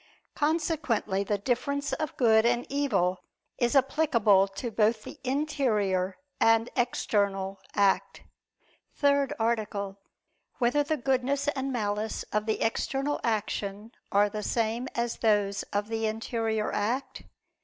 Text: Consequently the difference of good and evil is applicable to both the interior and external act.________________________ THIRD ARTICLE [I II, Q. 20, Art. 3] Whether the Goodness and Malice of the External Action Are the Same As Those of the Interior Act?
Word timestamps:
Consequently 0.33 1.23
the 1.23 1.37
difference 1.37 1.93
of 1.93 2.17
good 2.17 2.43
and 2.43 2.65
evil 2.71 3.19
is 3.59 3.75
applicable 3.75 4.47
to 4.47 4.71
both 4.71 5.03
the 5.03 5.19
interior 5.23 6.17
and 6.39 6.71
external 6.75 7.59
act.________________________ 7.75 8.23
THIRD 8.97 9.33
ARTICLE 9.39 9.79
[I 9.79 9.93
II, 9.93 9.93
Q. 9.93 10.57
20, 10.57 10.65
Art. 10.65 10.73
3] 10.73 10.79
Whether 10.79 10.83
the 10.95 11.01
Goodness 11.03 11.47
and 11.49 11.71
Malice 11.71 12.23
of 12.33 12.47
the 12.47 12.61
External 12.63 13.19
Action 13.23 13.91
Are 14.11 14.27
the 14.27 14.41
Same 14.41 14.87
As 14.95 15.17
Those 15.17 15.61
of 15.71 15.87
the 15.87 16.07
Interior 16.07 16.71
Act? 16.73 17.21